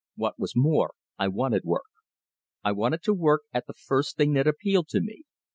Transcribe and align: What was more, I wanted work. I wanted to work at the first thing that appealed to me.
What 0.15 0.39
was 0.39 0.55
more, 0.55 0.95
I 1.19 1.27
wanted 1.27 1.63
work. 1.63 1.83
I 2.63 2.71
wanted 2.71 3.03
to 3.03 3.13
work 3.13 3.41
at 3.53 3.67
the 3.67 3.75
first 3.75 4.17
thing 4.17 4.33
that 4.33 4.47
appealed 4.47 4.87
to 4.87 4.99
me. 4.99 5.25